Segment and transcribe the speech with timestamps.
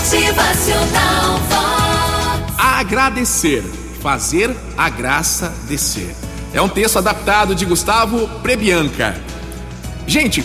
[0.00, 2.54] Motivacional Vox.
[2.56, 3.62] Agradecer,
[4.00, 6.14] fazer a graça descer.
[6.54, 9.14] É um texto adaptado de Gustavo Prebianca.
[10.06, 10.42] Gente,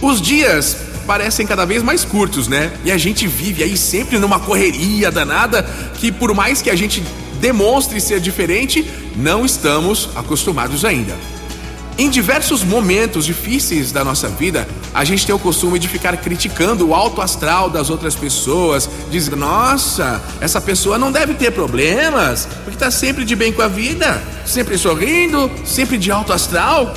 [0.00, 0.74] os dias
[1.06, 2.72] parecem cada vez mais curtos, né?
[2.82, 5.62] E a gente vive aí sempre numa correria danada
[5.98, 7.04] que, por mais que a gente
[7.42, 11.14] demonstre ser diferente, não estamos acostumados ainda.
[12.00, 16.86] Em diversos momentos difíceis da nossa vida, a gente tem o costume de ficar criticando
[16.86, 22.76] o alto astral das outras pessoas, dizendo: nossa, essa pessoa não deve ter problemas, porque
[22.76, 26.94] está sempre de bem com a vida, sempre sorrindo, sempre de alto astral.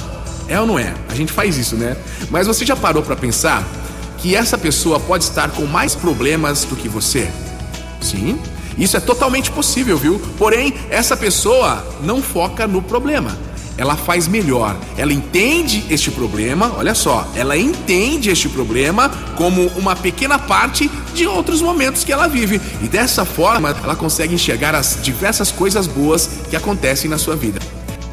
[0.48, 0.94] É ou não é?
[1.10, 1.98] A gente faz isso, né?
[2.30, 3.68] Mas você já parou para pensar
[4.20, 7.27] que essa pessoa pode estar com mais problemas do que você?
[7.99, 8.40] Sim,
[8.77, 10.22] isso é totalmente possível, viu?
[10.38, 13.36] Porém, essa pessoa não foca no problema
[13.78, 14.76] ela faz melhor.
[14.98, 21.26] Ela entende este problema, olha só, ela entende este problema como uma pequena parte de
[21.28, 22.62] outros momentos que ela vive.
[22.82, 27.60] E dessa forma, ela consegue enxergar as diversas coisas boas que acontecem na sua vida.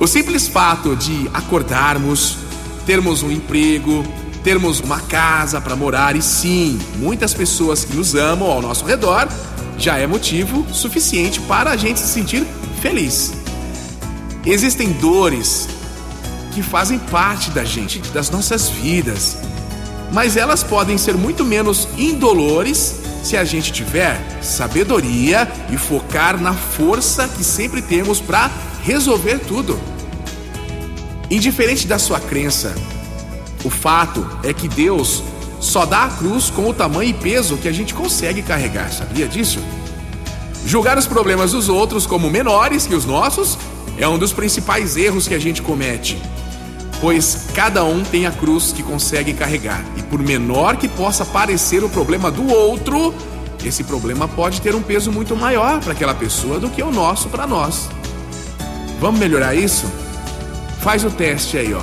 [0.00, 2.38] O simples fato de acordarmos,
[2.86, 4.04] termos um emprego,
[4.44, 9.28] termos uma casa para morar e sim, muitas pessoas que nos amam ao nosso redor,
[9.76, 12.46] já é motivo suficiente para a gente se sentir
[12.80, 13.47] feliz.
[14.46, 15.68] Existem dores
[16.52, 19.38] que fazem parte da gente, das nossas vidas,
[20.12, 26.54] mas elas podem ser muito menos indolores se a gente tiver sabedoria e focar na
[26.54, 28.50] força que sempre temos para
[28.82, 29.78] resolver tudo.
[31.30, 32.74] Indiferente da sua crença,
[33.64, 35.22] o fato é que Deus
[35.60, 39.26] só dá a cruz com o tamanho e peso que a gente consegue carregar, sabia
[39.28, 39.58] disso?
[40.64, 43.58] Julgar os problemas dos outros como menores que os nossos
[43.98, 46.20] é um dos principais erros que a gente comete,
[47.00, 51.82] pois cada um tem a cruz que consegue carregar, e por menor que possa parecer
[51.82, 53.14] o problema do outro,
[53.64, 57.28] esse problema pode ter um peso muito maior para aquela pessoa do que o nosso
[57.28, 57.88] para nós.
[59.00, 59.86] Vamos melhorar isso?
[60.80, 61.82] Faz o teste aí, ó.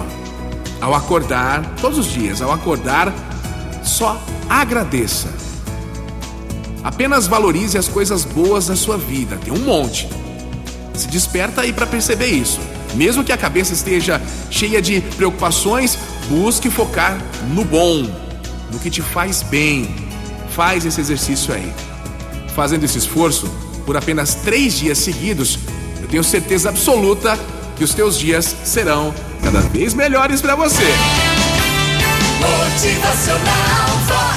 [0.82, 3.14] Ao acordar, todos os dias, ao acordar,
[3.84, 5.30] só agradeça.
[6.84, 10.08] Apenas valorize as coisas boas da sua vida, tem um monte.
[10.98, 12.60] Se desperta aí para perceber isso.
[12.94, 15.98] Mesmo que a cabeça esteja cheia de preocupações,
[16.30, 17.18] busque focar
[17.54, 18.04] no bom,
[18.72, 19.94] no que te faz bem.
[20.56, 21.72] Faz esse exercício aí.
[22.56, 23.50] Fazendo esse esforço
[23.86, 25.60] por apenas três dias seguidos,
[26.02, 27.38] eu tenho certeza absoluta
[27.76, 29.14] que os teus dias serão
[29.44, 30.86] cada vez melhores para você.
[32.40, 34.35] Motivacional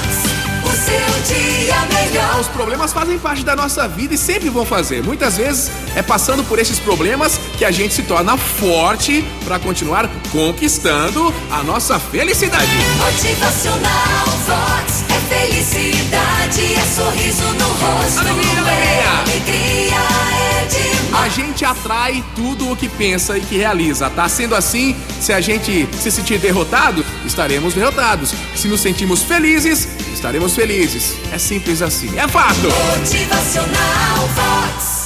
[0.89, 2.39] seu dia melhor.
[2.39, 5.03] Os problemas fazem parte da nossa vida e sempre vão fazer.
[5.03, 10.09] Muitas vezes é passando por esses problemas que a gente se torna forte para continuar
[10.31, 12.71] conquistando a nossa felicidade.
[12.97, 18.48] Motivacional Vox é felicidade, é sorriso no rosto, Alegria,
[21.39, 24.09] gente atrai tudo o que pensa e que realiza.
[24.09, 28.33] Tá sendo assim, se a gente se sentir derrotado, estaremos derrotados.
[28.55, 31.15] Se nos sentimos felizes, estaremos felizes.
[31.31, 32.17] É simples assim.
[32.17, 32.67] É fato.
[32.97, 34.98] Motivacional Vox.